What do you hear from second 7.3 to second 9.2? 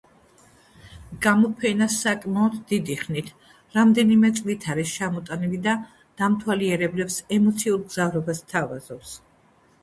ემოციურ მგზავრობას სთავაზობს.